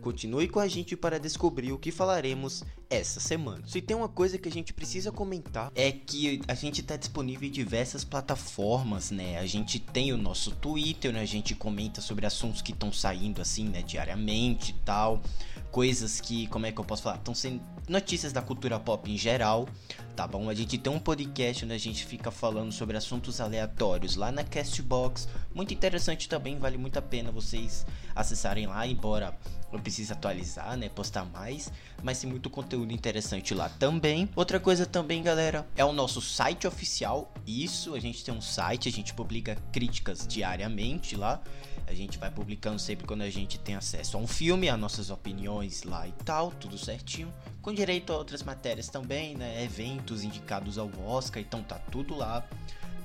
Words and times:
Continue 0.00 0.48
com 0.48 0.58
a 0.60 0.66
gente 0.66 0.96
para 0.96 1.18
descobrir 1.18 1.72
o 1.72 1.78
que 1.78 1.92
falaremos 1.92 2.64
essa 2.90 3.20
semana. 3.20 3.62
Se 3.66 3.80
tem 3.80 3.96
uma 3.96 4.08
coisa 4.08 4.36
que 4.36 4.48
a 4.48 4.52
gente 4.52 4.74
precisa 4.74 5.12
comentar 5.12 5.70
é 5.76 5.92
que 5.92 6.42
a 6.48 6.54
gente 6.54 6.80
está 6.80 6.96
disponível 6.96 7.48
em 7.48 7.52
diversas 7.52 8.02
plataformas, 8.02 9.12
né? 9.12 9.38
A 9.38 9.46
gente 9.46 9.78
tem 9.78 10.12
o 10.12 10.16
nosso 10.16 10.50
Twitter, 10.50 11.12
né? 11.12 11.20
A 11.20 11.26
gente 11.26 11.54
comenta 11.54 12.00
sobre 12.00 12.26
assuntos 12.26 12.60
que 12.60 12.72
estão 12.72 12.92
saindo 12.92 13.40
assim, 13.40 13.68
né, 13.68 13.82
diariamente 13.82 14.72
e 14.72 14.84
tal 14.84 15.22
coisas 15.70 16.20
que, 16.20 16.46
como 16.48 16.66
é 16.66 16.72
que 16.72 16.80
eu 16.80 16.84
posso 16.84 17.02
falar? 17.02 17.16
Estão 17.16 17.34
sendo 17.34 17.62
notícias 17.88 18.32
da 18.32 18.42
cultura 18.42 18.78
pop 18.78 19.10
em 19.10 19.16
geral, 19.16 19.68
tá 20.14 20.26
bom? 20.26 20.48
A 20.48 20.54
gente 20.54 20.76
tem 20.76 20.92
um 20.92 20.98
podcast 20.98 21.64
onde 21.64 21.74
a 21.74 21.78
gente 21.78 22.04
fica 22.04 22.30
falando 22.30 22.72
sobre 22.72 22.96
assuntos 22.96 23.40
aleatórios 23.40 24.16
lá 24.16 24.30
na 24.30 24.44
Castbox, 24.44 25.28
muito 25.54 25.72
interessante 25.72 26.28
também, 26.28 26.58
vale 26.58 26.76
muito 26.76 26.98
a 26.98 27.02
pena 27.02 27.30
vocês 27.30 27.86
acessarem 28.14 28.66
lá, 28.66 28.86
embora 28.86 29.36
eu 29.72 29.78
precise 29.78 30.12
atualizar, 30.12 30.76
né, 30.76 30.88
postar 30.88 31.24
mais, 31.24 31.72
mas 32.02 32.20
tem 32.20 32.28
muito 32.28 32.50
conteúdo 32.50 32.79
interessante 32.88 33.54
lá 33.54 33.68
também. 33.68 34.28
Outra 34.34 34.60
coisa 34.60 34.86
também, 34.86 35.22
galera, 35.22 35.66
é 35.76 35.84
o 35.84 35.92
nosso 35.92 36.20
site 36.20 36.66
oficial. 36.66 37.32
Isso, 37.46 37.94
a 37.94 38.00
gente 38.00 38.24
tem 38.24 38.32
um 38.32 38.40
site, 38.40 38.88
a 38.88 38.92
gente 38.92 39.12
publica 39.12 39.56
críticas 39.72 40.26
diariamente 40.26 41.16
lá. 41.16 41.42
A 41.86 41.92
gente 41.92 42.18
vai 42.18 42.30
publicando 42.30 42.78
sempre 42.78 43.06
quando 43.06 43.22
a 43.22 43.30
gente 43.30 43.58
tem 43.58 43.74
acesso 43.74 44.16
a 44.16 44.20
um 44.20 44.26
filme, 44.26 44.68
as 44.68 44.78
nossas 44.78 45.10
opiniões 45.10 45.82
lá 45.82 46.06
e 46.06 46.12
tal, 46.24 46.52
tudo 46.52 46.78
certinho. 46.78 47.32
Com 47.60 47.74
direito 47.74 48.12
a 48.12 48.16
outras 48.16 48.44
matérias 48.44 48.88
também, 48.88 49.36
né? 49.36 49.64
Eventos 49.64 50.22
indicados 50.22 50.78
ao 50.78 50.88
Oscar, 51.04 51.42
então 51.42 51.62
tá 51.62 51.80
tudo 51.90 52.14
lá 52.14 52.46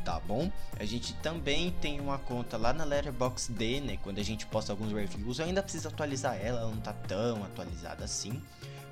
tá 0.05 0.19
bom? 0.19 0.51
A 0.79 0.85
gente 0.85 1.13
também 1.15 1.71
tem 1.81 1.99
uma 1.99 2.19
conta 2.19 2.55
lá 2.57 2.71
na 2.71 2.83
Letterboxd, 2.83 3.81
né? 3.81 3.97
Quando 4.03 4.19
a 4.19 4.23
gente 4.23 4.45
posta 4.45 4.71
alguns 4.71 4.93
reviews, 4.93 5.39
eu 5.39 5.45
ainda 5.45 5.63
preciso 5.63 5.87
atualizar 5.87 6.37
ela, 6.39 6.61
ela 6.61 6.69
não 6.69 6.79
tá 6.79 6.93
tão 6.93 7.43
atualizada 7.43 8.05
assim, 8.05 8.39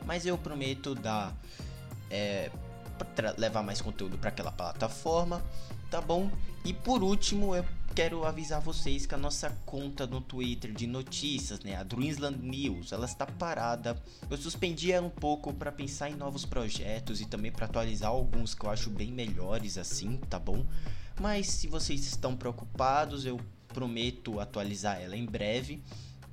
mas 0.05 0.25
eu 0.25 0.37
prometo 0.37 0.95
dar 0.95 1.35
é, 2.09 2.51
levar 3.37 3.63
mais 3.63 3.81
conteúdo 3.81 4.17
para 4.17 4.29
aquela 4.29 4.51
plataforma, 4.51 5.43
tá 5.89 6.01
bom? 6.01 6.31
E 6.63 6.73
por 6.73 7.03
último, 7.03 7.55
eu 7.55 7.65
quero 7.93 8.25
avisar 8.25 8.59
vocês 8.61 9.05
que 9.05 9.13
a 9.13 9.17
nossa 9.17 9.49
conta 9.65 10.07
no 10.07 10.21
Twitter 10.21 10.71
de 10.71 10.87
notícias, 10.87 11.59
né, 11.59 11.75
a 11.75 11.83
Dreamsland 11.83 12.39
News, 12.39 12.91
ela 12.91 13.05
está 13.05 13.25
parada. 13.25 14.01
Eu 14.29 14.37
suspendi 14.37 14.91
ela 14.91 15.05
um 15.05 15.11
pouco 15.11 15.53
para 15.53 15.71
pensar 15.71 16.09
em 16.09 16.15
novos 16.15 16.45
projetos 16.45 17.21
e 17.21 17.25
também 17.25 17.51
para 17.51 17.65
atualizar 17.65 18.09
alguns 18.09 18.55
que 18.55 18.65
eu 18.65 18.69
acho 18.69 18.89
bem 18.89 19.11
melhores 19.11 19.77
assim, 19.77 20.17
tá 20.29 20.39
bom? 20.39 20.65
Mas 21.19 21.47
se 21.47 21.67
vocês 21.67 22.05
estão 22.05 22.35
preocupados, 22.35 23.25
eu 23.25 23.39
prometo 23.67 24.39
atualizar 24.39 24.99
ela 25.01 25.15
em 25.15 25.25
breve, 25.25 25.83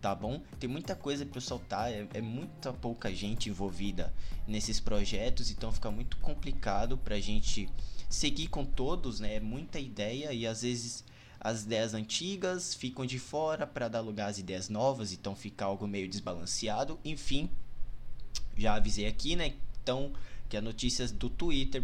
tá 0.01 0.15
bom? 0.15 0.41
Tem 0.59 0.69
muita 0.69 0.97
coisa 0.97 1.27
para 1.27 1.41
soltar, 1.41 1.93
é, 1.93 2.07
é, 2.15 2.21
muita 2.21 2.73
pouca 2.73 3.15
gente 3.15 3.49
envolvida 3.49 4.13
nesses 4.47 4.81
projetos, 4.81 5.51
então 5.51 5.71
fica 5.71 5.91
muito 5.91 6.17
complicado 6.19 6.97
para 6.97 7.17
a 7.17 7.21
gente 7.21 7.69
seguir 8.09 8.49
com 8.49 8.65
todos, 8.65 9.21
né? 9.21 9.37
É 9.37 9.41
muita 9.41 9.79
ideia 9.79 10.33
e 10.33 10.47
às 10.47 10.63
vezes 10.63 11.05
as 11.39 11.63
ideias 11.63 11.95
antigas 11.95 12.75
ficam 12.75 13.07
de 13.07 13.19
fora 13.19 13.67
para 13.67 13.89
dar 13.89 14.01
lugar 14.01 14.31
às 14.31 14.39
ideias 14.39 14.69
novas, 14.69 15.13
então 15.13 15.35
fica 15.35 15.65
algo 15.65 15.87
meio 15.87 16.09
desbalanceado. 16.09 16.99
Enfim, 17.05 17.49
já 18.57 18.75
avisei 18.75 19.07
aqui, 19.07 19.37
né? 19.37 19.55
Então, 19.83 20.13
que 20.49 20.57
as 20.57 20.63
notícias 20.63 21.11
do 21.13 21.31
Twitter, 21.31 21.83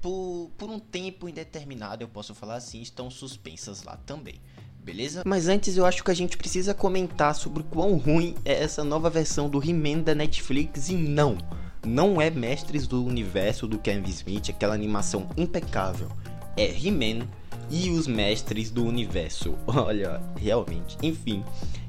por, 0.00 0.50
por 0.56 0.70
um 0.70 0.80
tempo 0.80 1.28
indeterminado, 1.28 2.02
eu 2.02 2.08
posso 2.08 2.34
falar 2.34 2.56
assim, 2.56 2.80
estão 2.80 3.10
suspensas 3.10 3.82
lá 3.82 3.96
também. 3.98 4.40
Beleza? 4.82 5.22
Mas 5.26 5.46
antes 5.46 5.76
eu 5.76 5.84
acho 5.84 6.02
que 6.02 6.10
a 6.10 6.14
gente 6.14 6.36
precisa 6.36 6.72
comentar 6.72 7.34
sobre 7.34 7.62
quão 7.62 7.96
ruim 7.96 8.34
é 8.44 8.62
essa 8.62 8.82
nova 8.82 9.10
versão 9.10 9.48
do 9.48 9.62
He-Man 9.62 10.00
da 10.00 10.14
Netflix 10.14 10.88
e 10.88 10.94
não, 10.94 11.36
não 11.84 12.20
é 12.20 12.30
Mestres 12.30 12.86
do 12.86 13.04
Universo 13.04 13.66
do 13.66 13.78
Kevin 13.78 14.08
Smith, 14.10 14.48
aquela 14.48 14.74
animação 14.74 15.28
impecável. 15.36 16.08
É 16.56 16.66
He-Man 16.66 17.26
e 17.70 17.90
os 17.90 18.06
mestres 18.06 18.70
do 18.70 18.84
universo. 18.84 19.54
Olha, 19.66 20.20
realmente. 20.36 20.96
Enfim, 21.02 21.44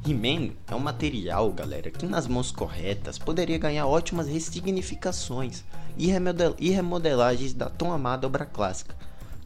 He-Man 0.06 0.52
é 0.68 0.76
um 0.76 0.80
material, 0.80 1.52
galera, 1.52 1.90
que 1.90 2.06
nas 2.06 2.28
mãos 2.28 2.52
corretas 2.52 3.18
poderia 3.18 3.58
ganhar 3.58 3.88
ótimas 3.88 4.28
ressignificações 4.28 5.64
e, 5.98 6.08
remodel 6.08 6.56
e 6.60 6.70
remodelagens 6.70 7.54
da 7.54 7.70
tão 7.70 7.92
amada 7.92 8.28
obra 8.28 8.46
clássica. 8.46 8.96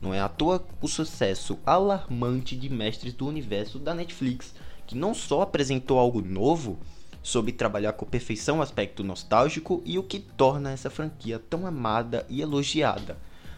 Não 0.01 0.13
é 0.13 0.19
à 0.19 0.29
toa 0.29 0.65
o 0.81 0.87
sucesso 0.87 1.57
alarmante 1.65 2.55
de 2.55 2.69
Mestres 2.69 3.13
do 3.13 3.27
Universo 3.27 3.79
da 3.79 3.93
Netflix, 3.93 4.53
que 4.85 4.95
não 4.95 5.13
só 5.13 5.41
apresentou 5.41 5.97
algo 5.97 6.21
novo, 6.21 6.77
soube 7.23 7.51
trabalhar 7.51 7.93
com 7.93 8.05
perfeição 8.05 8.59
o 8.59 8.61
aspecto 8.61 9.03
nostálgico 9.03 9.81
e 9.85 9.97
o 9.97 10.03
que 10.03 10.19
torna 10.19 10.71
essa 10.71 10.89
franquia 10.89 11.39
tão 11.39 11.65
amada 11.65 12.25
e 12.29 12.41
elogiada 12.41 13.17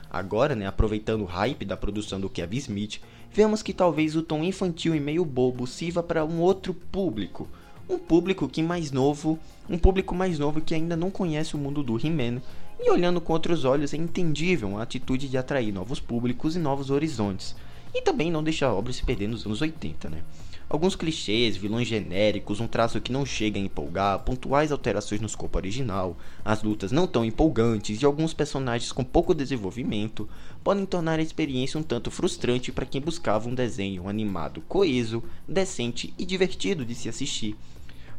Agora, 0.09 0.55
né, 0.55 0.65
aproveitando 0.65 1.21
o 1.21 1.25
hype 1.25 1.65
da 1.65 1.75
produção 1.75 2.19
do 2.19 2.29
Kevin 2.29 2.57
Smith, 2.57 3.01
vemos 3.31 3.61
que 3.61 3.73
talvez 3.73 4.15
o 4.15 4.21
tom 4.21 4.43
infantil 4.43 4.95
e 4.95 4.99
meio 4.99 5.25
bobo 5.25 5.67
sirva 5.67 6.01
para 6.01 6.23
um 6.23 6.39
outro 6.39 6.73
público. 6.73 7.47
Um 7.89 7.97
público 7.97 8.47
que 8.47 8.63
mais 8.63 8.91
novo, 8.91 9.37
um 9.69 9.77
público 9.77 10.15
mais 10.15 10.39
novo 10.39 10.61
que 10.61 10.73
ainda 10.73 10.95
não 10.95 11.11
conhece 11.11 11.55
o 11.55 11.57
mundo 11.59 11.83
do 11.83 11.97
He-Man, 11.97 12.41
e 12.79 12.91
olhando 12.91 13.19
com 13.19 13.33
outros 13.33 13.65
olhos 13.65 13.93
é 13.93 13.97
entendível 13.97 14.77
a 14.77 14.83
atitude 14.83 15.27
de 15.27 15.37
atrair 15.37 15.71
novos 15.71 15.99
públicos 15.99 16.55
e 16.55 16.59
novos 16.59 16.89
horizontes. 16.89 17.55
E 17.93 18.01
também 18.01 18.31
não 18.31 18.43
deixar 18.43 18.67
a 18.67 18.73
obra 18.73 18.93
se 18.93 19.03
perder 19.03 19.27
nos 19.27 19.45
anos 19.45 19.61
80, 19.61 20.09
né? 20.09 20.21
Alguns 20.69 20.97
clichês, 20.97 21.55
vilões 21.55 21.87
genéricos, 21.87 22.59
um 22.59 22.67
traço 22.67 22.99
que 22.99 23.11
não 23.11 23.25
chega 23.25 23.57
a 23.57 23.61
empolgar, 23.61 24.19
pontuais 24.19 24.69
alterações 24.69 25.21
no 25.21 25.27
escopo 25.27 25.57
original, 25.57 26.17
as 26.43 26.61
lutas 26.61 26.91
não 26.91 27.07
tão 27.07 27.23
empolgantes 27.23 28.01
e 28.01 28.05
alguns 28.05 28.33
personagens 28.33 28.91
com 28.91 29.01
pouco 29.01 29.33
desenvolvimento 29.33 30.27
podem 30.65 30.85
tornar 30.85 31.19
a 31.19 31.21
experiência 31.21 31.79
um 31.79 31.83
tanto 31.83 32.11
frustrante 32.11 32.69
para 32.69 32.85
quem 32.85 32.99
buscava 32.99 33.47
um 33.47 33.55
desenho 33.55 34.09
animado 34.09 34.61
coeso, 34.67 35.23
decente 35.47 36.13
e 36.17 36.25
divertido 36.25 36.83
de 36.83 36.93
se 36.93 37.07
assistir. 37.07 37.55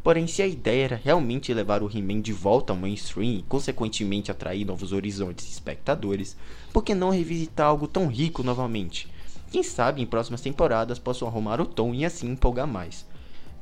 Porém, 0.03 0.27
se 0.27 0.41
a 0.41 0.47
ideia 0.47 0.85
era 0.85 1.01
realmente 1.03 1.53
levar 1.53 1.83
o 1.83 1.91
He-Man 1.91 2.21
de 2.21 2.33
volta 2.33 2.73
ao 2.73 2.79
mainstream 2.79 3.39
e, 3.39 3.43
consequentemente, 3.43 4.31
atrair 4.31 4.65
novos 4.65 4.93
horizontes 4.93 5.47
e 5.47 5.51
espectadores, 5.51 6.37
por 6.73 6.83
que 6.83 6.95
não 6.95 7.11
revisitar 7.11 7.67
algo 7.67 7.87
tão 7.87 8.07
rico 8.07 8.43
novamente? 8.43 9.09
Quem 9.51 9.63
sabe 9.63 10.03
em 10.03 10.07
próximas 10.07 10.41
temporadas 10.41 10.99
possam 10.99 11.27
arrumar 11.27 11.61
o 11.61 11.67
tom 11.67 11.95
e 11.95 12.05
assim 12.05 12.31
empolgar 12.31 12.67
mais. 12.67 13.07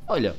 Olha, 0.07 0.37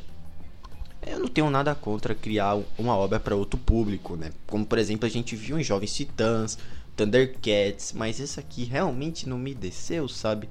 eu 1.05 1.19
não 1.19 1.27
tenho 1.27 1.49
nada 1.49 1.73
contra 1.73 2.13
criar 2.13 2.59
uma 2.77 2.95
obra 2.95 3.19
para 3.19 3.35
outro 3.35 3.57
público, 3.57 4.15
né? 4.15 4.31
Como 4.45 4.65
por 4.65 4.77
exemplo 4.77 5.05
a 5.05 5.09
gente 5.09 5.35
viu 5.35 5.57
em 5.57 5.63
Jovens 5.63 5.95
Titãs, 5.95 6.57
Thundercats, 6.95 7.93
mas 7.93 8.19
esse 8.19 8.39
aqui 8.39 8.63
realmente 8.65 9.27
não 9.27 9.37
me 9.37 9.53
desceu, 9.53 10.07
sabe? 10.07 10.49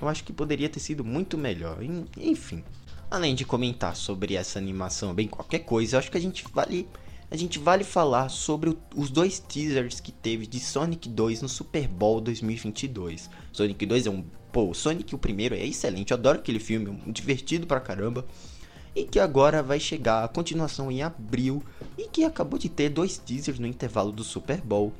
Eu 0.00 0.08
acho 0.08 0.22
que 0.22 0.32
poderia 0.32 0.68
ter 0.68 0.80
sido 0.80 1.04
muito 1.04 1.36
melhor. 1.36 1.78
Enfim, 2.16 2.62
além 3.10 3.34
de 3.34 3.44
comentar 3.44 3.96
sobre 3.96 4.34
essa 4.34 4.58
animação, 4.58 5.14
bem 5.14 5.28
qualquer 5.28 5.60
coisa, 5.60 5.96
eu 5.96 5.98
acho 5.98 6.10
que 6.10 6.18
a 6.18 6.20
gente 6.20 6.44
vale 6.52 6.88
a 7.28 7.36
gente 7.36 7.58
vale 7.58 7.82
falar 7.82 8.28
sobre 8.28 8.70
o, 8.70 8.78
os 8.94 9.10
dois 9.10 9.40
teasers 9.40 9.98
que 9.98 10.12
teve 10.12 10.46
de 10.46 10.60
Sonic 10.60 11.08
2 11.08 11.42
no 11.42 11.48
Super 11.48 11.88
Bowl 11.88 12.20
2022. 12.20 13.28
Sonic 13.52 13.84
2 13.84 14.06
é 14.06 14.10
um. 14.10 14.24
Pô, 14.52 14.72
Sonic 14.72 15.12
o 15.14 15.18
primeiro 15.18 15.54
é 15.54 15.66
excelente, 15.66 16.12
eu 16.12 16.16
adoro 16.16 16.38
aquele 16.38 16.60
filme, 16.60 16.88
um 16.88 17.10
divertido 17.10 17.66
pra 17.66 17.80
caramba. 17.80 18.24
E 18.94 19.04
que 19.04 19.18
agora 19.18 19.62
vai 19.62 19.78
chegar 19.78 20.24
a 20.24 20.28
continuação 20.28 20.90
em 20.90 21.02
abril 21.02 21.62
e 21.98 22.08
que 22.08 22.24
acabou 22.24 22.58
de 22.58 22.68
ter 22.68 22.88
dois 22.88 23.18
teasers 23.18 23.58
no 23.58 23.66
intervalo 23.66 24.12
do 24.12 24.24
Super 24.24 24.60
Bowl. 24.60 24.92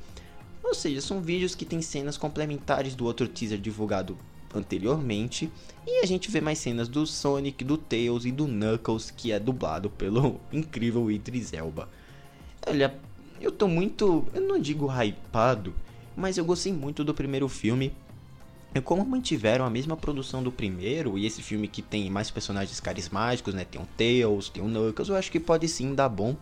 Ou 0.63 0.75
seja, 0.75 1.01
são 1.01 1.21
vídeos 1.21 1.55
que 1.55 1.65
tem 1.65 1.81
cenas 1.81 2.17
complementares 2.17 2.93
do 2.93 3.05
outro 3.05 3.27
teaser 3.27 3.57
divulgado 3.57 4.17
anteriormente. 4.53 5.51
E 5.85 6.01
a 6.01 6.05
gente 6.05 6.29
vê 6.29 6.41
mais 6.41 6.59
cenas 6.59 6.87
do 6.87 7.05
Sonic, 7.05 7.63
do 7.63 7.77
Tails 7.77 8.25
e 8.25 8.31
do 8.31 8.47
Knuckles, 8.47 9.11
que 9.11 9.31
é 9.31 9.39
dublado 9.39 9.89
pelo 9.89 10.39
incrível 10.51 11.09
Idris 11.09 11.53
Elba. 11.53 11.89
Olha, 12.65 12.95
eu 13.39 13.51
tô 13.51 13.67
muito. 13.67 14.25
Eu 14.33 14.41
não 14.41 14.59
digo 14.59 14.87
hypado, 14.87 15.73
mas 16.15 16.37
eu 16.37 16.45
gostei 16.45 16.73
muito 16.73 17.03
do 17.03 17.13
primeiro 17.13 17.47
filme. 17.47 17.93
E 18.75 18.81
como 18.81 19.05
mantiveram 19.05 19.65
a 19.65 19.69
mesma 19.69 19.95
produção 19.95 20.43
do 20.43 20.51
primeiro, 20.51 21.17
e 21.17 21.25
esse 21.25 21.41
filme 21.41 21.67
que 21.67 21.81
tem 21.81 22.09
mais 22.09 22.29
personagens 22.29 22.79
carismáticos, 22.79 23.53
né? 23.53 23.63
Tem 23.63 23.81
o 23.81 23.87
Tails, 23.97 24.49
tem 24.49 24.61
o 24.61 24.67
Knuckles, 24.67 25.09
eu 25.09 25.15
acho 25.15 25.31
que 25.31 25.39
pode 25.39 25.67
sim 25.67 25.95
dar 25.95 26.09
bom. 26.09 26.35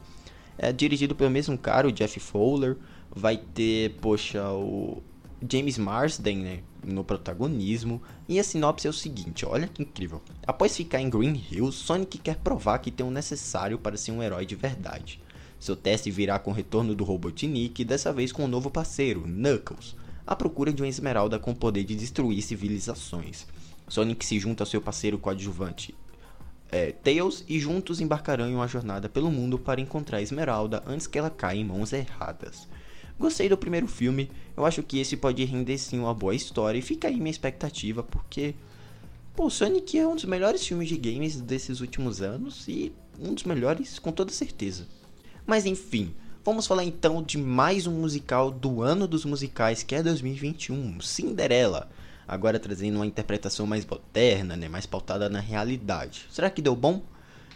É 0.58 0.72
dirigido 0.72 1.14
pelo 1.14 1.30
mesmo 1.30 1.58
cara, 1.58 1.88
o 1.88 1.92
Jeff 1.92 2.20
Fowler. 2.20 2.78
Vai 3.14 3.38
ter, 3.38 3.96
poxa, 4.02 4.50
o 4.52 5.02
James 5.50 5.78
Marsden, 5.78 6.38
né? 6.38 6.60
No 6.84 7.04
protagonismo. 7.04 8.02
E 8.28 8.40
a 8.40 8.44
sinopse 8.44 8.88
é 8.88 8.90
o 8.90 8.94
seguinte, 8.94 9.46
olha 9.46 9.68
que 9.68 9.84
incrível. 9.84 10.22
Após 10.46 10.76
ficar 10.76 11.02
em 11.02 11.10
Green 11.10 11.42
Hills, 11.50 11.78
Sonic 11.78 12.18
quer 12.18 12.38
provar 12.38 12.80
que 12.80 12.92
tem 12.92 13.06
o 13.06 13.12
necessário 13.12 13.78
para 13.78 13.98
ser 13.98 14.12
um 14.12 14.24
herói 14.24 14.46
de 14.46 14.56
verdade. 14.56 15.22
Seu 15.60 15.76
teste 15.76 16.12
virá 16.12 16.38
com 16.38 16.52
o 16.52 16.54
retorno 16.54 16.94
do 16.94 17.04
Robotnik, 17.04 17.84
dessa 17.84 18.12
vez 18.14 18.32
com 18.32 18.46
um 18.46 18.48
novo 18.48 18.70
parceiro, 18.70 19.22
Knuckles 19.22 19.96
à 20.28 20.36
procura 20.36 20.74
de 20.74 20.82
uma 20.82 20.88
esmeralda 20.88 21.38
com 21.38 21.52
o 21.52 21.56
poder 21.56 21.84
de 21.84 21.96
destruir 21.96 22.42
civilizações. 22.42 23.46
Sonic 23.88 24.26
se 24.26 24.40
junta 24.40 24.64
ao 24.64 24.68
seu 24.68 24.82
parceiro 24.82 25.20
coadjuvante 25.20 25.94
é, 26.72 26.92
Tails 26.92 27.44
e 27.48 27.60
juntos 27.60 28.02
embarcarão 28.02 28.50
em 28.50 28.56
uma 28.56 28.68
jornada 28.68 29.08
pelo 29.08 29.32
mundo 29.32 29.58
para 29.58 29.80
encontrar 29.80 30.18
a 30.18 30.22
esmeralda 30.22 30.84
antes 30.86 31.08
que 31.08 31.18
ela 31.18 31.30
caia 31.30 31.60
em 31.60 31.64
mãos 31.64 31.94
erradas. 31.94 32.68
Gostei 33.20 33.48
do 33.48 33.58
primeiro 33.58 33.88
filme, 33.88 34.30
eu 34.56 34.66
acho 34.66 34.84
que 34.84 35.00
esse 35.00 35.16
pode 35.16 35.44
render 35.46 35.78
sim 35.78 36.00
uma 36.00 36.14
boa 36.14 36.36
história 36.36 36.78
e 36.78 36.82
fica 36.82 37.08
aí 37.08 37.16
minha 37.16 37.32
expectativa 37.32 38.04
porque 38.04 38.54
pô, 39.36 39.50
Sonic 39.50 39.98
é 39.98 40.08
um 40.08 40.16
dos 40.16 40.26
melhores 40.26 40.66
filmes 40.66 40.90
de 40.90 40.98
games 40.98 41.40
desses 41.40 41.80
últimos 41.80 42.22
anos 42.22 42.68
e 42.68 42.92
um 43.20 43.34
dos 43.34 43.44
melhores 43.44 44.00
com 44.00 44.12
toda 44.12 44.32
certeza. 44.32 44.86
Mas 45.46 45.66
enfim, 45.66 46.14
Vamos 46.46 46.68
falar 46.68 46.84
então 46.84 47.24
de 47.24 47.40
mais 47.40 47.88
um 47.88 47.92
musical 47.92 48.52
do 48.52 48.84
ano 48.84 49.08
dos 49.08 49.26
musicais, 49.26 49.82
que 49.82 49.96
é 49.96 50.04
2021, 50.04 51.02
Cinderela. 51.02 51.90
Agora 52.28 52.60
trazendo 52.60 52.98
uma 52.98 53.06
interpretação 53.08 53.66
mais 53.66 53.84
moderna, 53.84 54.56
né, 54.56 54.70
mais 54.70 54.86
pautada 54.86 55.28
na 55.28 55.40
realidade. 55.40 56.28
Será 56.30 56.52
que 56.52 56.62
deu 56.62 56.76
bom? 56.76 57.02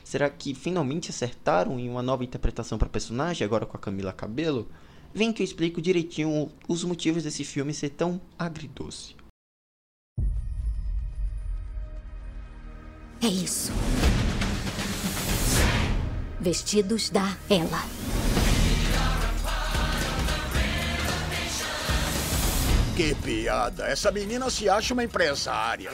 Será 0.03 0.27
que 0.27 0.55
finalmente 0.55 1.11
acertaram 1.11 1.79
em 1.79 1.87
uma 1.87 2.01
nova 2.01 2.23
interpretação 2.23 2.79
para 2.79 2.89
personagem, 2.89 3.45
agora 3.45 3.63
com 3.63 3.77
a 3.77 3.79
Camila 3.79 4.11
Cabelo? 4.11 4.67
Vem 5.13 5.33
que 5.33 5.41
eu 5.41 5.45
explico 5.45 5.81
direitinho 5.81 6.51
os 6.67 6.83
motivos 6.83 7.23
desse 7.23 7.43
filme 7.43 7.73
ser 7.73 7.89
tão 7.89 8.21
agridoce. 8.37 9.15
É 13.21 13.27
isso. 13.27 13.71
Vestidos 16.39 17.09
da 17.09 17.35
Ela. 17.49 17.83
Que 22.95 23.15
piada! 23.15 23.85
Essa 23.87 24.11
menina 24.11 24.49
se 24.49 24.69
acha 24.69 24.93
uma 24.93 25.03
empresária. 25.03 25.89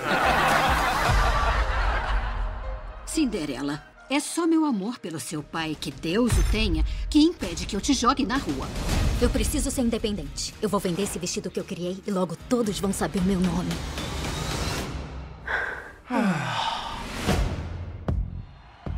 Cinderela, 3.05 3.83
é 4.09 4.19
só 4.19 4.45
meu 4.45 4.65
amor 4.65 4.99
pelo 4.99 5.19
seu 5.19 5.41
pai, 5.41 5.75
que 5.79 5.91
Deus 5.91 6.31
o 6.33 6.43
tenha, 6.51 6.83
que 7.09 7.19
impede 7.19 7.65
que 7.65 7.75
eu 7.75 7.81
te 7.81 7.93
jogue 7.93 8.25
na 8.25 8.37
rua. 8.37 8.67
Eu 9.21 9.29
preciso 9.29 9.71
ser 9.71 9.81
independente. 9.81 10.53
Eu 10.61 10.67
vou 10.67 10.79
vender 10.79 11.03
esse 11.03 11.17
vestido 11.17 11.49
que 11.49 11.59
eu 11.59 11.63
criei 11.63 11.97
e 12.05 12.11
logo 12.11 12.35
todos 12.49 12.79
vão 12.79 12.91
saber 12.91 13.21
meu 13.21 13.39
nome. 13.39 13.69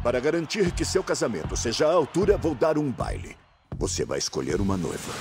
Para 0.01 0.19
garantir 0.19 0.71
que 0.71 0.83
seu 0.83 1.03
casamento 1.03 1.55
seja 1.55 1.87
à 1.87 1.93
altura, 1.93 2.37
vou 2.37 2.55
dar 2.55 2.77
um 2.77 2.91
baile. 2.91 3.37
Você 3.77 4.05
vai 4.05 4.17
escolher 4.17 4.59
uma 4.59 4.75
noiva. 4.75 5.13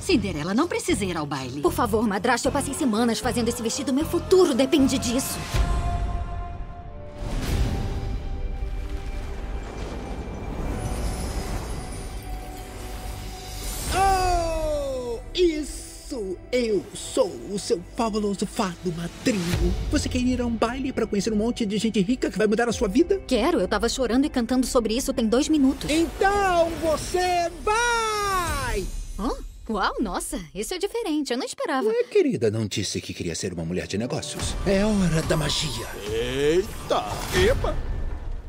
Cinderela 0.00 0.52
não 0.52 0.68
precisa 0.68 1.04
ir 1.04 1.16
ao 1.16 1.24
baile. 1.24 1.60
Por 1.62 1.72
favor, 1.72 2.06
madrasta, 2.06 2.48
eu 2.48 2.52
passei 2.52 2.74
semanas 2.74 3.18
fazendo 3.18 3.48
esse 3.48 3.62
vestido. 3.62 3.92
Meu 3.92 4.04
futuro 4.04 4.54
depende 4.54 4.98
disso. 4.98 5.38
O 17.50 17.58
seu 17.58 17.82
fabuloso 17.96 18.46
fado 18.46 18.92
madrinho. 18.96 19.74
Você 19.90 20.08
quer 20.08 20.18
ir 20.18 20.40
a 20.40 20.46
um 20.46 20.54
baile 20.54 20.92
para 20.92 21.06
conhecer 21.06 21.32
um 21.32 21.36
monte 21.36 21.64
de 21.66 21.78
gente 21.78 22.00
rica 22.00 22.30
que 22.30 22.38
vai 22.38 22.46
mudar 22.46 22.68
a 22.68 22.72
sua 22.72 22.88
vida? 22.88 23.20
Quero, 23.26 23.60
eu 23.60 23.68
tava 23.68 23.88
chorando 23.88 24.24
e 24.24 24.30
cantando 24.30 24.66
sobre 24.66 24.94
isso 24.96 25.12
tem 25.12 25.26
dois 25.26 25.48
minutos. 25.48 25.90
Então 25.90 26.70
você 26.82 27.50
vai! 27.62 28.84
Hã? 29.18 29.30
Uau, 29.70 29.96
nossa, 30.00 30.40
isso 30.54 30.72
é 30.72 30.78
diferente. 30.78 31.30
Eu 31.30 31.38
não 31.38 31.44
esperava. 31.44 31.86
Ué, 31.86 32.04
querida, 32.04 32.50
não 32.50 32.66
disse 32.66 33.00
que 33.02 33.12
queria 33.12 33.34
ser 33.34 33.52
uma 33.52 33.64
mulher 33.64 33.86
de 33.86 33.98
negócios. 33.98 34.54
É 34.66 34.84
hora 34.84 35.22
da 35.28 35.36
magia. 35.36 35.86
Eita! 36.10 37.04
Epa! 37.36 37.76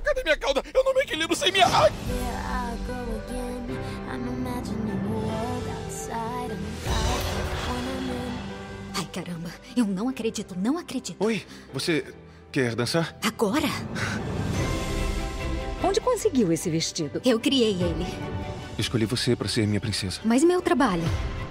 Cadê 0.04 0.24
minha 0.24 0.38
cauda? 0.38 0.64
Eu 0.74 0.84
não 0.84 0.94
me 0.94 1.02
equilibro 1.02 1.36
sem 1.36 1.52
minha... 1.52 1.68
Ai! 1.68 1.92
Caramba. 9.10 9.50
Eu 9.76 9.86
não 9.86 10.08
acredito, 10.08 10.56
não 10.58 10.78
acredito. 10.78 11.22
Oi, 11.24 11.46
você 11.74 12.06
quer 12.52 12.76
dançar? 12.76 13.18
Agora? 13.22 13.68
Onde 15.84 16.00
conseguiu 16.00 16.52
esse 16.52 16.70
vestido? 16.70 17.22
Eu 17.26 17.40
criei 17.40 17.74
ele. 17.74 18.06
Escolhi 18.78 19.06
você 19.06 19.36
para 19.36 19.48
ser 19.48 19.68
minha 19.68 19.82
princesa. 19.82 20.22
Mas 20.24 20.44
meu 20.44 20.62
trabalho? 20.62 21.04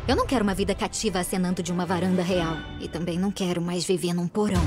Eu 0.07 0.17
não 0.17 0.27
quero 0.27 0.43
uma 0.43 0.55
vida 0.55 0.75
cativa 0.75 1.19
acenando 1.19 1.63
de 1.63 1.71
uma 1.71 1.85
varanda 1.85 2.23
real. 2.23 2.57
E 2.81 2.89
também 2.89 3.19
não 3.19 3.31
quero 3.31 3.61
mais 3.61 3.85
viver 3.85 4.15
num 4.15 4.27
porão. 4.27 4.63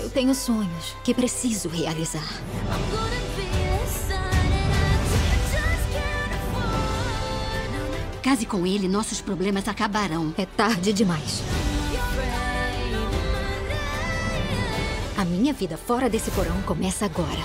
Eu 0.00 0.10
tenho 0.10 0.34
sonhos 0.34 0.96
que 1.04 1.14
preciso 1.14 1.68
realizar. 1.68 2.26
Case 8.28 8.44
com 8.44 8.66
ele, 8.66 8.88
nossos 8.88 9.22
problemas 9.22 9.66
acabarão. 9.68 10.34
É 10.36 10.44
tarde 10.44 10.92
demais. 10.92 11.42
A 15.16 15.24
minha 15.24 15.54
vida 15.54 15.78
fora 15.78 16.10
desse 16.10 16.30
porão 16.32 16.60
começa 16.66 17.06
agora. 17.06 17.40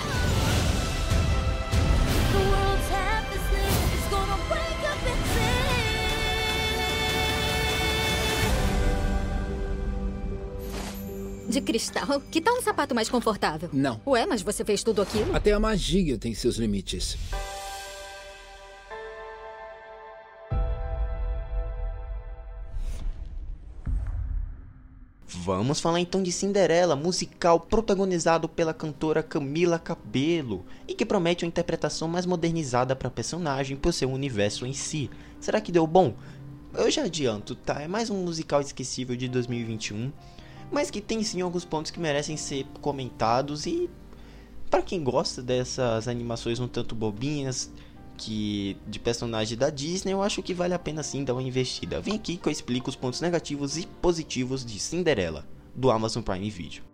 De 11.48 11.62
cristal? 11.62 12.20
Que 12.30 12.42
tal 12.42 12.58
um 12.58 12.60
sapato 12.60 12.94
mais 12.94 13.08
confortável? 13.08 13.70
Não. 13.72 14.02
Ué, 14.06 14.26
mas 14.26 14.42
você 14.42 14.62
fez 14.62 14.82
tudo 14.82 15.00
aquilo? 15.00 15.34
Até 15.34 15.54
a 15.54 15.58
magia 15.58 16.18
tem 16.18 16.34
seus 16.34 16.56
limites. 16.56 17.16
Vamos 25.36 25.80
falar 25.80 25.98
então 25.98 26.22
de 26.22 26.30
Cinderela, 26.30 26.94
musical 26.94 27.58
protagonizado 27.58 28.48
pela 28.48 28.72
cantora 28.72 29.20
Camila 29.20 29.80
Cabello 29.80 30.64
e 30.86 30.94
que 30.94 31.04
promete 31.04 31.44
uma 31.44 31.48
interpretação 31.48 32.06
mais 32.06 32.24
modernizada 32.24 32.94
para 32.94 33.08
a 33.08 33.10
personagem 33.10 33.76
por 33.76 33.92
seu 33.92 34.10
universo 34.10 34.64
em 34.64 34.72
si. 34.72 35.10
Será 35.40 35.60
que 35.60 35.72
deu 35.72 35.88
bom? 35.88 36.14
Eu 36.72 36.88
já 36.88 37.02
adianto, 37.02 37.56
tá? 37.56 37.82
É 37.82 37.88
mais 37.88 38.10
um 38.10 38.24
musical 38.24 38.60
esquecível 38.60 39.16
de 39.16 39.28
2021, 39.28 40.12
mas 40.70 40.88
que 40.88 41.00
tem 41.00 41.22
sim 41.24 41.40
alguns 41.40 41.64
pontos 41.64 41.90
que 41.90 41.98
merecem 41.98 42.36
ser 42.36 42.64
comentados 42.80 43.66
e 43.66 43.90
para 44.70 44.82
quem 44.82 45.02
gosta 45.02 45.42
dessas 45.42 46.06
animações 46.06 46.60
um 46.60 46.68
tanto 46.68 46.94
bobinhas, 46.94 47.72
que 48.16 48.76
de 48.86 48.98
personagem 48.98 49.56
da 49.56 49.70
Disney, 49.70 50.12
eu 50.12 50.22
acho 50.22 50.42
que 50.42 50.54
vale 50.54 50.74
a 50.74 50.78
pena 50.78 51.02
sim 51.02 51.24
dar 51.24 51.34
uma 51.34 51.42
investida. 51.42 52.00
Vem 52.00 52.14
aqui 52.14 52.36
que 52.36 52.48
eu 52.48 52.52
explico 52.52 52.88
os 52.88 52.96
pontos 52.96 53.20
negativos 53.20 53.76
e 53.76 53.86
positivos 54.00 54.64
de 54.64 54.78
Cinderela, 54.78 55.46
do 55.74 55.90
Amazon 55.90 56.22
Prime 56.22 56.50
Video. 56.50 56.93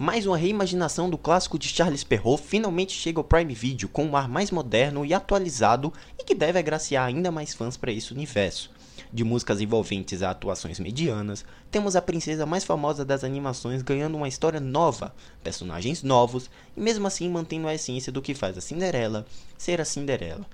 Mais 0.00 0.26
uma 0.26 0.36
reimaginação 0.36 1.10
do 1.10 1.18
clássico 1.18 1.58
de 1.58 1.66
Charles 1.66 2.04
Perrault 2.04 2.40
finalmente 2.40 2.92
chega 2.92 3.18
ao 3.18 3.24
Prime 3.24 3.52
Video 3.52 3.88
com 3.88 4.04
um 4.04 4.16
ar 4.16 4.28
mais 4.28 4.52
moderno 4.52 5.04
e 5.04 5.12
atualizado 5.12 5.92
e 6.16 6.22
que 6.22 6.36
deve 6.36 6.56
agraciar 6.56 7.04
ainda 7.04 7.32
mais 7.32 7.52
fãs 7.52 7.76
para 7.76 7.90
esse 7.90 8.12
universo. 8.12 8.70
De 9.12 9.24
músicas 9.24 9.60
envolventes 9.60 10.22
a 10.22 10.30
atuações 10.30 10.78
medianas, 10.78 11.44
temos 11.68 11.96
a 11.96 12.00
princesa 12.00 12.46
mais 12.46 12.62
famosa 12.62 13.04
das 13.04 13.24
animações 13.24 13.82
ganhando 13.82 14.16
uma 14.16 14.28
história 14.28 14.60
nova, 14.60 15.12
personagens 15.42 16.04
novos 16.04 16.48
e 16.76 16.80
mesmo 16.80 17.08
assim 17.08 17.28
mantendo 17.28 17.66
a 17.66 17.74
essência 17.74 18.12
do 18.12 18.22
que 18.22 18.36
faz 18.36 18.56
a 18.56 18.60
Cinderela 18.60 19.26
ser 19.56 19.80
a 19.80 19.84
Cinderela. 19.84 20.46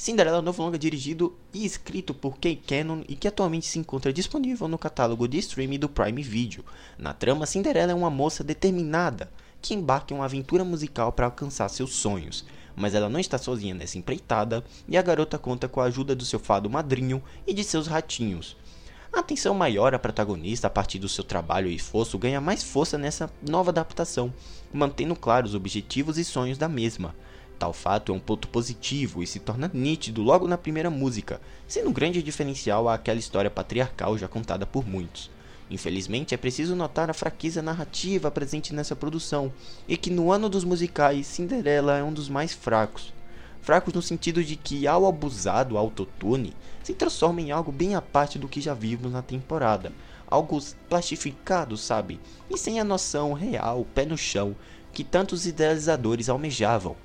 Cinderela 0.00 0.38
é 0.38 0.40
um 0.40 0.44
novo 0.44 0.62
longa 0.62 0.78
dirigido 0.78 1.36
e 1.52 1.62
escrito 1.62 2.14
por 2.14 2.38
Kay 2.38 2.56
Cannon 2.56 3.02
e 3.06 3.14
que 3.14 3.28
atualmente 3.28 3.66
se 3.66 3.78
encontra 3.78 4.10
disponível 4.10 4.66
no 4.66 4.78
catálogo 4.78 5.28
de 5.28 5.36
streaming 5.36 5.78
do 5.78 5.90
Prime 5.90 6.22
Video. 6.22 6.64
Na 6.96 7.12
trama, 7.12 7.44
Cinderela 7.44 7.92
é 7.92 7.94
uma 7.94 8.08
moça 8.08 8.42
determinada 8.42 9.30
que 9.60 9.74
embarca 9.74 10.14
em 10.14 10.16
uma 10.16 10.24
aventura 10.24 10.64
musical 10.64 11.12
para 11.12 11.26
alcançar 11.26 11.68
seus 11.68 11.96
sonhos. 11.96 12.46
Mas 12.74 12.94
ela 12.94 13.10
não 13.10 13.20
está 13.20 13.36
sozinha 13.36 13.74
nessa 13.74 13.98
empreitada 13.98 14.64
e 14.88 14.96
a 14.96 15.02
garota 15.02 15.38
conta 15.38 15.68
com 15.68 15.82
a 15.82 15.84
ajuda 15.84 16.16
do 16.16 16.24
seu 16.24 16.38
fado 16.38 16.70
madrinho 16.70 17.22
e 17.46 17.52
de 17.52 17.62
seus 17.62 17.86
ratinhos. 17.86 18.56
A 19.12 19.20
atenção 19.20 19.52
maior 19.52 19.94
à 19.94 19.98
protagonista 19.98 20.68
a 20.68 20.70
partir 20.70 20.98
do 20.98 21.10
seu 21.10 21.24
trabalho 21.24 21.68
e 21.68 21.76
esforço 21.76 22.16
ganha 22.16 22.40
mais 22.40 22.62
força 22.62 22.96
nessa 22.96 23.30
nova 23.46 23.70
adaptação, 23.70 24.32
mantendo 24.72 25.14
claros 25.14 25.50
os 25.50 25.56
objetivos 25.56 26.16
e 26.16 26.24
sonhos 26.24 26.56
da 26.56 26.70
mesma. 26.70 27.14
Tal 27.60 27.74
fato 27.74 28.10
é 28.10 28.14
um 28.14 28.18
ponto 28.18 28.48
positivo 28.48 29.22
e 29.22 29.26
se 29.26 29.38
torna 29.38 29.70
nítido 29.74 30.22
logo 30.22 30.48
na 30.48 30.56
primeira 30.56 30.88
música, 30.88 31.38
sendo 31.68 31.90
um 31.90 31.92
grande 31.92 32.22
diferencial 32.22 32.88
àquela 32.88 33.18
história 33.18 33.50
patriarcal 33.50 34.16
já 34.16 34.26
contada 34.26 34.64
por 34.64 34.88
muitos. 34.88 35.30
Infelizmente, 35.70 36.34
é 36.34 36.38
preciso 36.38 36.74
notar 36.74 37.10
a 37.10 37.12
fraqueza 37.12 37.60
narrativa 37.60 38.30
presente 38.30 38.72
nessa 38.72 38.96
produção, 38.96 39.52
e 39.86 39.98
que 39.98 40.08
no 40.08 40.32
ano 40.32 40.48
dos 40.48 40.64
musicais, 40.64 41.26
Cinderela 41.26 41.98
é 41.98 42.02
um 42.02 42.14
dos 42.14 42.30
mais 42.30 42.54
fracos. 42.54 43.12
Fracos 43.60 43.92
no 43.92 44.00
sentido 44.00 44.42
de 44.42 44.56
que, 44.56 44.86
ao 44.86 45.04
abusar 45.04 45.66
do 45.66 45.76
autotune, 45.76 46.56
se 46.82 46.94
transforma 46.94 47.42
em 47.42 47.50
algo 47.50 47.70
bem 47.70 47.94
à 47.94 48.00
parte 48.00 48.38
do 48.38 48.48
que 48.48 48.62
já 48.62 48.72
vimos 48.72 49.12
na 49.12 49.20
temporada. 49.20 49.92
Algo 50.26 50.58
plastificado, 50.88 51.76
sabe? 51.76 52.18
E 52.48 52.56
sem 52.56 52.80
a 52.80 52.84
noção 52.84 53.34
real, 53.34 53.86
pé 53.94 54.06
no 54.06 54.16
chão, 54.16 54.56
que 54.94 55.04
tantos 55.04 55.46
idealizadores 55.46 56.30
almejavam. 56.30 56.96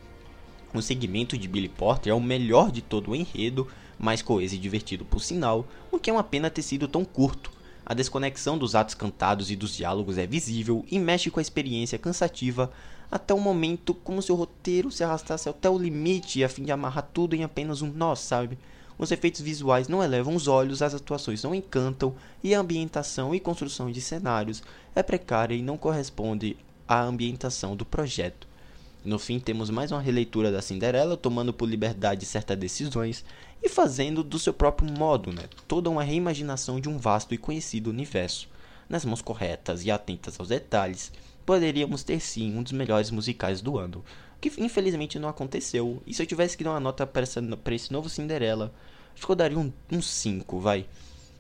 O 0.76 0.82
segmento 0.82 1.38
de 1.38 1.48
Billy 1.48 1.70
Porter 1.70 2.12
é 2.12 2.14
o 2.14 2.20
melhor 2.20 2.70
de 2.70 2.82
todo 2.82 3.12
o 3.12 3.16
enredo, 3.16 3.66
mais 3.98 4.22
coeso 4.22 4.56
e 4.56 4.58
divertido 4.58 5.06
por 5.06 5.22
sinal, 5.22 5.66
o 5.90 5.98
que 5.98 6.10
é 6.10 6.14
uma 6.14 6.24
pena 6.24 6.50
ter 6.50 6.62
sido 6.62 6.86
tão 6.86 7.06
curto. 7.06 7.50
A 7.86 7.94
desconexão 7.94 8.58
dos 8.58 8.76
atos 8.76 8.94
cantados 8.94 9.50
e 9.50 9.56
dos 9.56 9.74
diálogos 9.74 10.18
é 10.18 10.28
visível 10.28 10.84
e 10.92 11.00
mexe 11.00 11.32
com 11.32 11.40
a 11.40 11.42
experiência 11.42 11.98
cansativa 11.98 12.74
até 13.10 13.34
o 13.34 13.40
momento 13.40 13.94
como 13.94 14.22
se 14.22 14.34
o 14.34 14.36
roteiro 14.36 14.92
se 14.92 15.02
arrastasse 15.02 15.48
até 15.48 15.70
o 15.70 15.78
limite 15.78 16.44
a 16.44 16.50
fim 16.50 16.64
de 16.64 16.74
amarrar 16.74 17.10
tudo 17.14 17.36
em 17.36 17.46
apenas 17.46 17.82
um 17.82 17.88
nó, 17.88 18.14
sabe? 18.14 18.58
Os 18.98 19.12
efeitos 19.12 19.40
visuais 19.40 19.88
não 19.88 20.04
elevam 20.04 20.36
os 20.36 20.46
olhos, 20.46 20.82
as 20.82 20.94
atuações 20.94 21.42
não 21.42 21.56
encantam 21.56 22.14
e 22.44 22.54
a 22.54 22.60
ambientação 22.60 23.34
e 23.34 23.40
construção 23.40 23.90
de 23.90 24.02
cenários 24.02 24.62
é 24.94 25.02
precária 25.02 25.56
e 25.56 25.62
não 25.62 25.78
corresponde 25.78 26.58
à 26.86 27.02
ambientação 27.02 27.78
do 27.78 27.86
projeto. 27.86 28.46
No 29.06 29.20
fim, 29.20 29.40
temos 29.40 29.70
mais 29.70 29.92
uma 29.92 30.02
releitura 30.02 30.52
da 30.52 30.64
Cinderela, 30.64 31.16
tomando 31.16 31.54
por 31.54 31.70
liberdade 31.70 32.26
certas 32.26 32.58
decisões 32.58 33.24
e 33.62 33.70
fazendo 33.70 34.24
do 34.24 34.40
seu 34.40 34.52
próprio 34.52 34.92
modo, 34.92 35.32
né? 35.32 35.44
Toda 35.68 35.92
uma 35.92 36.02
reimaginação 36.02 36.80
de 36.80 36.90
um 36.90 36.98
vasto 36.98 37.32
e 37.32 37.38
conhecido 37.38 37.92
universo. 37.92 38.50
Nas 38.90 39.06
mãos 39.06 39.22
corretas 39.22 39.86
e 39.86 39.92
atentas 39.92 40.40
aos 40.40 40.50
detalhes, 40.50 41.12
poderíamos 41.46 42.02
ter 42.02 42.20
sim 42.20 42.58
um 42.58 42.64
dos 42.64 42.72
melhores 42.72 43.12
musicais 43.12 43.62
do 43.62 43.78
ano, 43.78 44.04
que 44.42 44.52
infelizmente 44.58 45.20
não 45.20 45.30
aconteceu. 45.30 46.02
E 46.08 46.12
se 46.12 46.24
eu 46.24 46.26
tivesse 46.26 46.58
que 46.58 46.64
dar 46.64 46.72
uma 46.72 46.80
nota 46.80 47.06
para 47.06 47.76
esse 47.76 47.94
novo 47.94 48.10
Cinderela, 48.10 48.74
acho 49.14 49.24
que 49.24 49.32
eu 49.32 49.36
daria 49.36 49.60
um 49.60 50.02
5, 50.02 50.56
um 50.56 50.60
vai. 50.60 50.88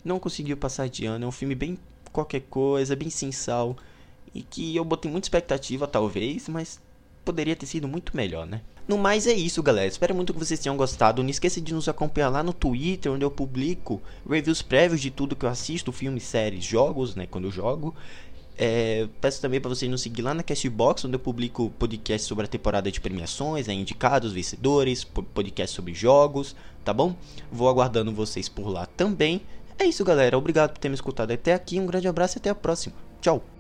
Não 0.03 0.19
conseguiu 0.19 0.55
passar 0.55 0.87
de 0.87 1.07
ano, 1.07 1.25
é 1.25 1.27
um 1.27 1.31
filme 1.31 1.55
bem 1.55 1.79
qualquer 2.11 2.41
coisa, 2.41 2.95
bem 2.95 3.09
sensal, 3.09 3.75
e 4.35 4.43
que 4.43 4.75
eu 4.75 4.85
botei 4.85 5.09
muita 5.09 5.25
expectativa 5.25 5.87
talvez, 5.87 6.47
mas 6.47 6.79
poderia 7.25 7.55
ter 7.55 7.65
sido 7.65 7.87
muito 7.87 8.15
melhor, 8.15 8.45
né? 8.45 8.61
No 8.87 8.97
mais 8.97 9.25
é 9.25 9.33
isso, 9.33 9.63
galera. 9.63 9.87
Espero 9.87 10.13
muito 10.13 10.31
que 10.31 10.39
vocês 10.39 10.59
tenham 10.59 10.77
gostado. 10.77 11.23
Não 11.23 11.29
esqueça 11.29 11.59
de 11.59 11.73
nos 11.73 11.89
acompanhar 11.89 12.29
lá 12.29 12.43
no 12.43 12.53
Twitter, 12.53 13.11
onde 13.11 13.25
eu 13.25 13.31
publico 13.31 14.01
reviews 14.29 14.61
prévios 14.61 15.01
de 15.01 15.09
tudo 15.09 15.35
que 15.35 15.43
eu 15.43 15.49
assisto, 15.49 15.91
filmes, 15.91 16.23
séries, 16.23 16.63
jogos, 16.63 17.15
né? 17.15 17.25
Quando 17.25 17.45
eu 17.45 17.51
jogo. 17.51 17.95
É, 18.57 19.07
peço 19.19 19.41
também 19.41 19.59
para 19.59 19.69
vocês 19.69 19.89
nos 19.91 20.01
seguir 20.01 20.21
lá 20.21 20.33
na 20.33 20.43
Castbox, 20.43 21.03
onde 21.03 21.15
eu 21.15 21.19
publico 21.19 21.71
podcasts 21.77 22.27
sobre 22.27 22.45
a 22.45 22.47
temporada 22.47 22.89
de 22.89 23.01
premiações, 23.01 23.67
né, 23.67 23.73
indicados, 23.73 24.31
vencedores, 24.31 25.03
podcast 25.03 25.75
sobre 25.75 25.93
jogos, 25.93 26.55
tá 26.83 26.93
bom? 26.93 27.15
Vou 27.51 27.67
aguardando 27.67 28.13
vocês 28.13 28.47
por 28.47 28.69
lá 28.69 28.85
também. 28.85 29.41
É 29.77 29.85
isso, 29.85 30.05
galera. 30.05 30.37
Obrigado 30.37 30.71
por 30.71 30.79
ter 30.79 30.87
me 30.87 30.95
escutado 30.95 31.31
até 31.31 31.53
aqui. 31.53 31.79
Um 31.79 31.85
grande 31.85 32.07
abraço 32.07 32.37
e 32.37 32.39
até 32.39 32.49
a 32.49 32.55
próxima. 32.55 32.95
Tchau! 33.19 33.54